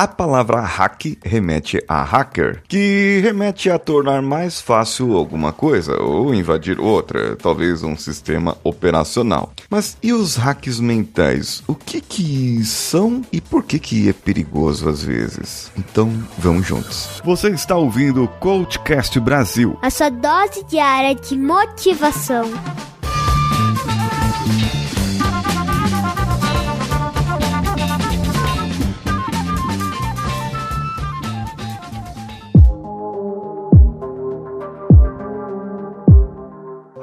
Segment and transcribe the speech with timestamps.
[0.00, 6.34] A palavra hack remete a hacker, que remete a tornar mais fácil alguma coisa ou
[6.34, 9.52] invadir outra, talvez um sistema operacional.
[9.68, 11.62] Mas e os hacks mentais?
[11.66, 15.70] O que que são e por que que é perigoso às vezes?
[15.76, 17.20] Então, vamos juntos.
[17.22, 19.78] Você está ouvindo o Coachcast Brasil.
[19.82, 22.50] A sua dose diária de motivação.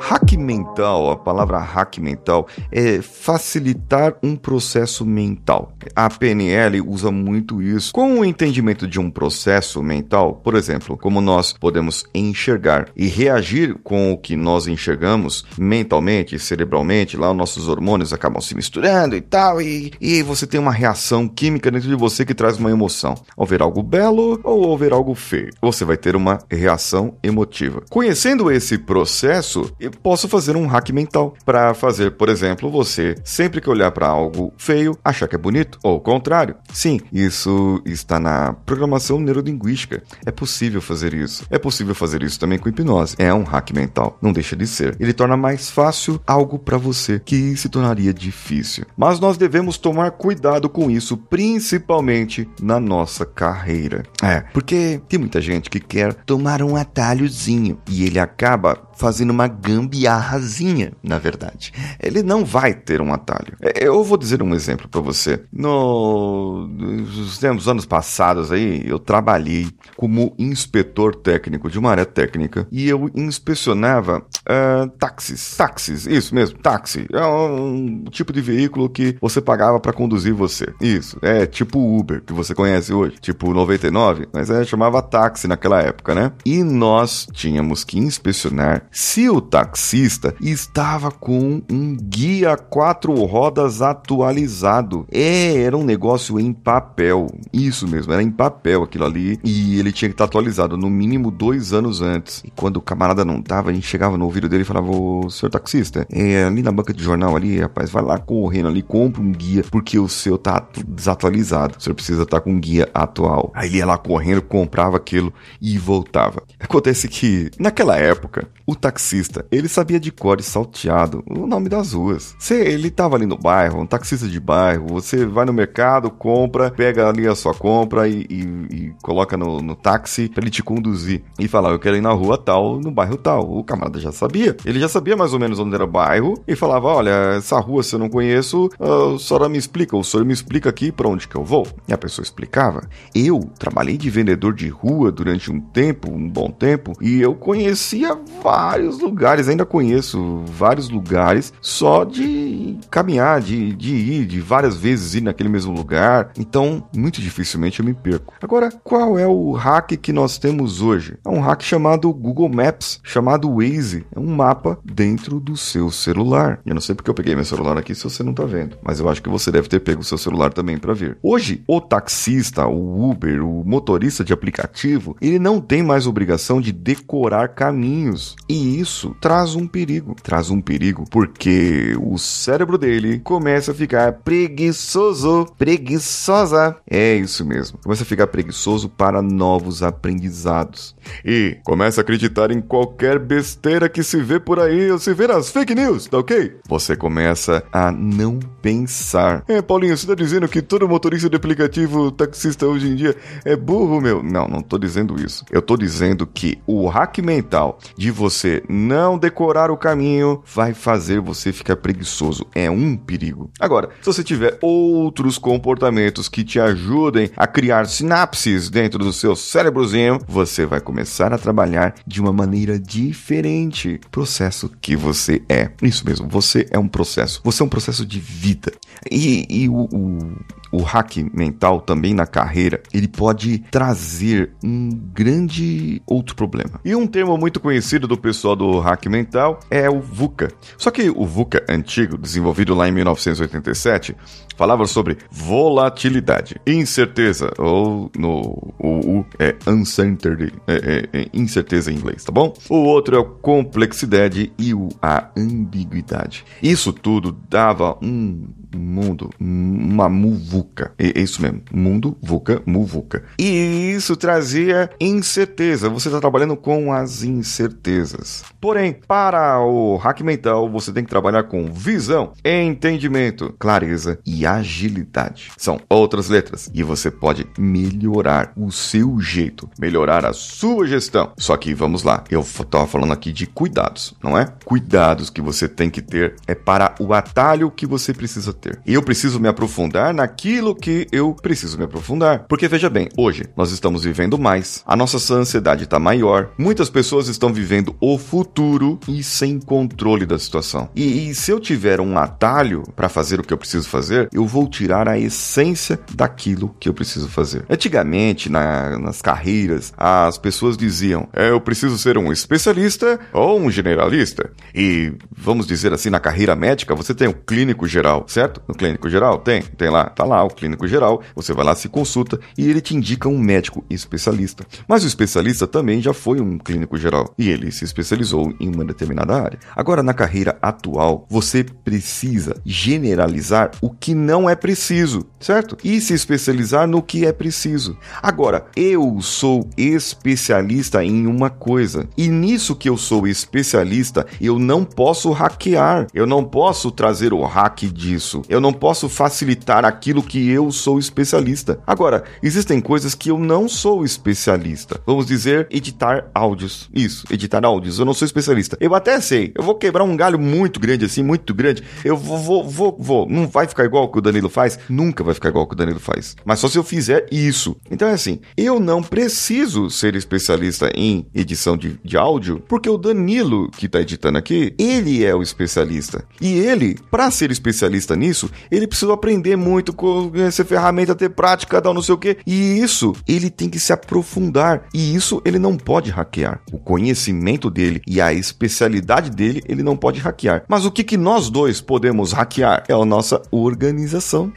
[0.09, 5.73] Hack mental, a palavra hack mental é facilitar um processo mental.
[5.93, 7.91] A PNL usa muito isso.
[7.91, 13.75] Com o entendimento de um processo mental, por exemplo, como nós podemos enxergar e reagir
[13.83, 19.19] com o que nós enxergamos mentalmente, cerebralmente, lá os nossos hormônios acabam se misturando e
[19.19, 23.13] tal, e, e você tem uma reação química dentro de você que traz uma emoção.
[23.35, 27.83] Ao ver algo belo ou ao ver algo feio, você vai ter uma reação emotiva.
[27.89, 29.69] Conhecendo esse processo,
[30.01, 34.53] posso fazer um hack mental para fazer, por exemplo, você sempre que olhar para algo
[34.57, 36.55] feio, achar que é bonito ou o contrário.
[36.71, 40.03] Sim, isso está na programação neurolinguística.
[40.25, 41.45] É possível fazer isso.
[41.49, 43.15] É possível fazer isso também com hipnose.
[43.17, 44.95] É um hack mental, não deixa de ser.
[44.99, 48.85] Ele torna mais fácil algo para você que se tornaria difícil.
[48.95, 54.03] Mas nós devemos tomar cuidado com isso, principalmente na nossa carreira.
[54.23, 59.47] É, porque tem muita gente que quer tomar um atalhozinho e ele acaba fazendo uma
[59.47, 61.71] gambiarrazinha, na verdade.
[61.99, 63.55] Ele não vai ter um atalho.
[63.61, 65.41] É, eu vou dizer um exemplo para você.
[65.51, 72.87] No, nos anos passados aí, eu trabalhei como inspetor técnico de uma área técnica e
[72.87, 75.55] eu inspecionava uh, táxis.
[75.55, 77.07] Táxis, isso mesmo, táxi.
[77.13, 80.67] É um tipo de veículo que você pagava para conduzir você.
[80.81, 85.81] Isso, é tipo Uber, que você conhece hoje, tipo 99, mas é, chamava táxi naquela
[85.81, 86.31] época, né?
[86.45, 95.05] E nós tínhamos que inspecionar se o taxista estava com um guia quatro rodas atualizado.
[95.11, 97.27] É, era um negócio em papel.
[97.51, 99.39] Isso mesmo, era em papel aquilo ali.
[99.43, 102.43] E ele tinha que estar atualizado no mínimo dois anos antes.
[102.45, 105.29] E quando o camarada não tava, a gente chegava no ouvido dele e falava: Ô,
[105.29, 109.21] senhor taxista, é ali na banca de jornal ali, rapaz, vai lá correndo ali, compra
[109.21, 111.75] um guia, porque o seu tá desatualizado.
[111.77, 113.51] O senhor precisa estar com um guia atual.
[113.53, 116.43] Aí ele ia lá correndo, comprava aquilo e voltava.
[116.59, 121.93] Acontece que, naquela época, o taxista, ele sabia de cor e salteado o nome das
[121.93, 122.35] ruas.
[122.39, 126.71] Se ele tava ali no bairro, um taxista de bairro, você vai no mercado, compra,
[126.71, 130.63] pega ali a sua compra e, e, e coloca no, no, táxi para ele te
[130.63, 133.49] conduzir e falar, eu quero ir na rua tal, no bairro tal.
[133.49, 134.55] O camarada já sabia.
[134.65, 137.83] Ele já sabia mais ou menos onde era o bairro e falava, olha, essa rua
[137.83, 141.27] se eu não conheço, a senhora me explica, o senhor me explica aqui para onde
[141.27, 141.67] que eu vou.
[141.87, 142.87] E a pessoa explicava.
[143.13, 148.17] Eu trabalhei de vendedor de rua durante um tempo, um bom tempo, e eu conhecia
[148.43, 148.66] vários
[148.99, 155.21] lugares, ainda conheço vários lugares só de caminhar, de, de ir, de várias vezes ir
[155.21, 156.31] naquele mesmo lugar.
[156.37, 158.33] Então, muito dificilmente eu me perco.
[158.41, 161.17] Agora, qual é o hack que nós temos hoje?
[161.25, 164.05] É um hack chamado Google Maps, chamado Waze.
[164.15, 166.59] É um mapa dentro do seu celular.
[166.65, 168.99] Eu não sei porque eu peguei meu celular aqui se você não tá vendo, mas
[168.99, 171.17] eu acho que você deve ter pego o seu celular também para ver.
[171.21, 176.71] Hoje, o taxista, o Uber, o motorista de aplicativo, ele não tem mais obrigação de
[176.71, 178.35] decorar caminhos.
[178.49, 180.15] E isso traz um perigo.
[180.21, 186.75] Traz um perigo porque o cérebro dele começa a ficar preguiçoso, preguiçosa.
[186.89, 187.77] É isso mesmo.
[187.83, 190.95] Começa a ficar preguiçoso para novos aprendizados.
[191.23, 195.27] E começa a acreditar em qualquer besteira que se vê por aí ou se vê
[195.27, 196.55] nas fake news, tá ok?
[196.67, 199.43] Você começa a não pensar.
[199.47, 203.55] É, Paulinho, você tá dizendo que todo motorista de aplicativo taxista hoje em dia é
[203.55, 204.23] burro, meu?
[204.23, 205.45] Não, não tô dizendo isso.
[205.51, 211.19] Eu tô dizendo que o hack mental de você não decorar o caminho vai fazer
[211.19, 212.45] você ficar preguiçoso.
[212.59, 213.51] É um perigo.
[213.59, 219.35] Agora, se você tiver outros comportamentos que te ajudem a criar sinapses dentro do seu
[219.35, 224.01] cérebrozinho, você vai começar a trabalhar de uma maneira diferente.
[224.09, 225.69] Processo que você é.
[225.83, 227.41] Isso mesmo, você é um processo.
[227.43, 228.71] Você é um processo de vida.
[229.11, 230.35] E, e o, o,
[230.71, 236.79] o hack mental também na carreira, ele pode trazer um grande outro problema.
[236.83, 240.49] E um termo muito conhecido do pessoal do hack mental é o VUCA.
[240.77, 244.15] Só que o VUCA antigo, desenvolvido lá em 1987,
[244.57, 251.95] falava sobre volatilidade, incerteza, ou no o, o é uncertainty, é, é, é, incerteza em
[251.95, 252.53] inglês, tá bom?
[252.69, 256.43] O outro é a complexidade e o, a ambiguidade.
[256.61, 260.93] Isso tudo dava um mundo, uma muvuca.
[260.97, 263.23] É isso mesmo, mundo, vuca, muvuca.
[263.39, 265.89] E isso trazia incerteza.
[265.89, 268.43] Você está trabalhando com as incertezas.
[268.59, 275.51] Porém, para o hack mental, você tem que trabalhar com visão, entendimento, clareza e agilidade.
[275.57, 281.31] São outras letras e você pode melhorar o seu jeito, melhorar a sua gestão.
[281.37, 284.45] Só que vamos lá, eu estava falando aqui de cuidados, não é?
[284.65, 288.79] Cuidados que você tem que ter é para o atalho que você precisa ter.
[288.85, 292.45] E eu preciso me aprofundar naquilo que eu preciso me aprofundar.
[292.47, 297.27] Porque veja bem, hoje nós estamos vivendo mais, a nossa ansiedade está maior, muitas pessoas
[297.27, 300.89] estão vivendo o futuro e sem controle da situação.
[300.95, 304.45] E, e se eu tiver um atalho para fazer o que eu preciso fazer, eu
[304.45, 307.65] vou tirar a essência daquilo que eu preciso fazer.
[307.67, 313.71] Antigamente, na, nas carreiras, as pessoas diziam: é, eu preciso ser um especialista ou um
[313.71, 314.51] generalista.
[314.73, 318.61] E vamos dizer assim, na carreira médica, você tem o clínico geral, certo?
[318.67, 319.39] No clínico geral?
[319.39, 322.79] Tem, tem lá, tá lá o clínico geral, você vai lá, se consulta e ele
[322.79, 324.65] te indica um médico especialista.
[324.87, 328.85] Mas o especialista também já foi um clínico geral e ele se especializou em uma
[328.85, 329.59] determinada área.
[329.75, 335.77] Agora, na carreira atual, você precisa generalizar o que não é preciso, certo?
[335.81, 337.97] E se especializar no que é preciso.
[338.21, 344.83] Agora, eu sou especialista em uma coisa e nisso que eu sou especialista, eu não
[344.83, 348.41] posso hackear, eu não posso trazer o hack disso.
[348.49, 351.79] Eu não posso facilitar aquilo que eu sou especialista.
[351.87, 354.99] Agora, existem coisas que eu não sou especialista.
[355.05, 356.89] Vamos dizer, editar áudios.
[356.93, 357.97] Isso, editar áudios.
[357.97, 358.75] Eu não sou especialista.
[358.81, 359.53] Eu até sei.
[359.55, 361.81] Eu vou quebrar um galho muito grande assim, muito grande.
[362.03, 363.29] Eu vou, vou, vou, vou.
[363.29, 364.79] Não vai ficar igual que o Danilo faz?
[364.89, 366.35] Nunca vai ficar igual o que o Danilo faz.
[366.43, 367.75] Mas só se eu fizer isso.
[367.89, 372.97] Então é assim, eu não preciso ser especialista em edição de, de áudio, porque o
[372.97, 376.25] Danilo que tá editando aqui, ele é o especialista.
[376.41, 381.29] E ele, para ser especialista nisso, isso, ele precisa aprender muito com essa ferramenta, ter
[381.29, 382.37] prática, tal, não sei o que.
[382.45, 384.83] E isso, ele tem que se aprofundar.
[384.93, 386.61] E isso ele não pode hackear.
[386.71, 390.63] O conhecimento dele e a especialidade dele, ele não pode hackear.
[390.67, 392.83] Mas o que, que nós dois podemos hackear?
[392.87, 394.06] É a nossa organização.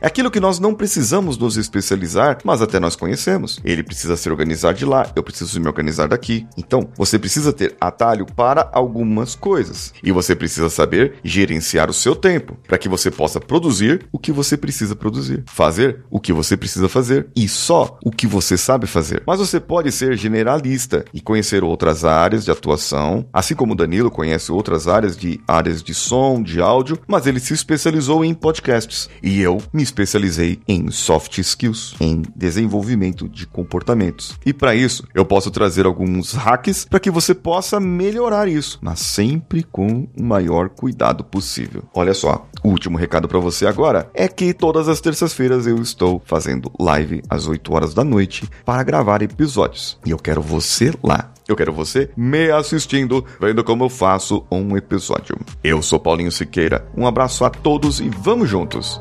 [0.00, 3.61] É aquilo que nós não precisamos nos especializar, mas até nós conhecemos.
[3.64, 6.47] Ele precisa se organizar de lá, eu preciso me organizar daqui.
[6.56, 9.93] Então, você precisa ter atalho para algumas coisas.
[10.02, 14.19] E você precisa saber gerenciar o seu tempo para que você possa produzir produzir o
[14.19, 18.56] que você precisa produzir, fazer o que você precisa fazer e só o que você
[18.56, 19.23] sabe fazer.
[19.26, 24.50] Mas você pode ser generalista e conhecer outras áreas de atuação, assim como Danilo conhece
[24.50, 29.30] outras áreas de áreas de som, de áudio, mas ele se especializou em podcasts e
[29.38, 34.38] eu me especializei em soft skills, em desenvolvimento de comportamentos.
[34.44, 39.00] E para isso, eu posso trazer alguns hacks para que você possa melhorar isso, mas
[39.00, 41.82] sempre com o maior cuidado possível.
[41.94, 46.23] Olha só, o último recado para você agora é que todas as terças-feiras eu estou
[46.25, 49.99] fazendo live às 8 horas da noite para gravar episódios.
[50.05, 51.32] E eu quero você lá.
[51.49, 55.37] Eu quero você me assistindo, vendo como eu faço um episódio.
[55.65, 56.87] Eu sou Paulinho Siqueira.
[56.97, 59.00] Um abraço a todos e vamos juntos.